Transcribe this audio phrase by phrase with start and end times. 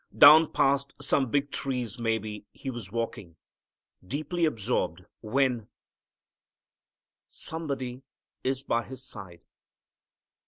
[0.17, 3.35] Down past some big trees maybe he was walking,
[4.03, 5.67] deeply absorbed, when
[7.27, 8.01] Somebody
[8.43, 9.41] is by his side.